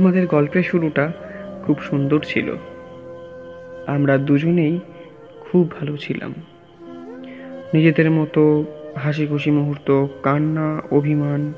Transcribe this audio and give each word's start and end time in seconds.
আমাদের 0.00 0.26
গল্পের 0.26 0.62
শুরুটা 0.62 1.12
খুব 1.66 1.80
সুন্দর 1.80 2.20
ছিল। 2.24 2.54
আমরা 3.86 4.18
দুজনেই 4.18 4.80
খুব 5.40 5.70
ভালো 5.70 5.96
ছিলাম। 5.96 6.34
নিজেদের 7.74 8.10
মতো 8.10 8.64
হাসি 8.96 9.26
খুশি 9.26 9.50
মুহূর্ত, 9.50 10.06
কান্না, 10.22 10.82
অভিমান, 10.90 11.52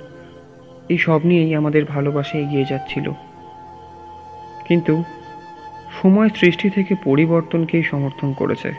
এই 0.89 0.99
সব 0.99 1.21
নিয়েই 1.25 1.55
আমাদের 1.55 1.85
ভালোবাসা 1.85 2.39
এগিয়ে 2.39 2.65
যাচ্ছিল। 2.65 3.11
কিন্তু 4.69 5.05
সময় 6.03 6.29
সৃষ্টি 6.29 6.71
থেকে 6.71 6.95
পরিবর্তনকেই 7.05 7.83
সমর্থন 7.83 8.33
করেছে। 8.33 8.73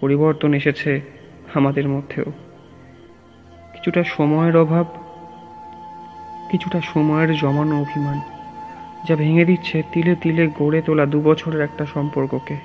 পরিবর্তন 0.00 0.54
এসেছে 0.54 1.00
আমাদের 1.54 1.88
মধ্যেও। 1.88 2.24
কিছুটা 3.72 4.04
সময়ের 4.04 4.56
অভাব, 4.56 4.86
কিছুটা 6.50 6.80
সময়ের 6.80 7.34
জমানো 7.34 7.80
অভিমান। 7.80 8.33
যা 9.08 9.16
ভেঙে 9.16 9.44
দিচ্ছে 9.44 9.82
তিলে 9.92 10.14
তিলে 10.14 10.46
গড়ে 10.46 10.82
তোলা 10.82 11.06
দু 11.06 11.20
বছরের 11.20 11.60
একটা 11.60 11.86
সম্পর্ককে। 11.86 12.56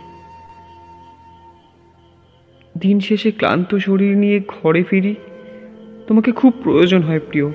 দিন 2.77 2.99
শেষে 2.99 3.31
ক্লান্ত 3.31 3.75
শরীর 3.75 4.17
নিয়ে 4.17 4.41
ঘরে 4.47 4.83
ফিরি, 4.83 5.15
তোমাকে 6.07 6.31
খুব 6.31 6.53
প্রয়োজন 6.63 7.03
হয় 7.03 7.19
প্রিয়। 7.19 7.51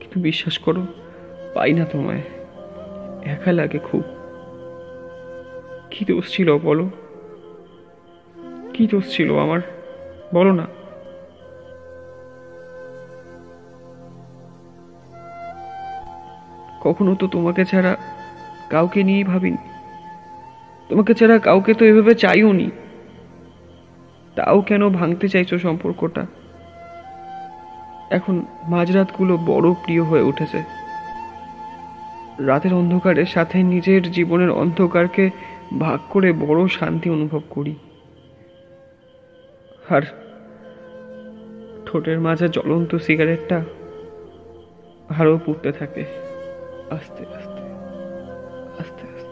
কিন্তু 0.00 0.20
বিশ্বাস 0.20 0.58
করো, 0.58 0.86
পাই 1.54 1.72
না 1.72 1.84
তোমায়। 1.84 2.22
একা 3.24 3.52
লাগে 3.52 3.78
খুব। 3.78 4.02
কি 5.90 6.04
দোষ 6.04 6.36
ছিল 6.36 6.58
বলো? 6.58 6.90
কি 8.74 8.86
দোষ 8.86 9.16
ছিল 9.16 9.38
আমার? 9.38 9.60
বলো 10.34 10.52
না। 10.52 10.77
কখনো 16.80 17.14
তো 17.14 17.26
তোমাকে 17.26 17.64
ছাড়া 17.64 17.96
কাউকে 18.70 19.02
নিয়েই 19.02 19.24
ভাবিনি। 19.24 19.56
তোমাকে 20.88 21.14
ছাড়া 21.14 21.38
কাউকে 21.38 21.74
তো 21.74 21.84
এভাবে 21.84 22.14
চাইও 22.14 22.52
নি। 22.52 22.70
তাও 24.34 24.60
কেন 24.60 24.88
ভাঙতে 24.88 25.28
চাইছো 25.28 25.58
সম্পর্কটা? 25.58 26.26
এখন 28.10 28.42
মাঝরাতগুলো 28.68 29.36
বড় 29.36 29.72
প্রিয় 29.72 30.02
হয়ে 30.02 30.22
উঠেছে। 30.22 30.62
রাতের 32.38 32.74
অন্ধকারের 32.74 33.26
সাথে 33.26 33.62
নিজের 33.62 34.10
জীবনের 34.10 34.50
অন্ধকারকে 34.50 35.30
ভাগ 35.78 35.98
করে 36.10 36.32
বড় 36.32 36.68
শান্তি 36.68 37.10
অনুভব 37.10 37.40
করি। 37.50 37.74
আর 39.88 40.02
ঠোঁটের 41.86 42.20
মাঝে 42.20 42.48
জ্বলন্ত 42.48 42.94
সিগারেটটা 42.94 43.64
আরও 45.18 45.38
পুড়তে 45.38 45.72
থাকে। 45.72 46.27
Hazte, 46.90 47.26
hazte. 47.26 47.62
Hazte, 48.78 49.06
hazte. 49.12 49.27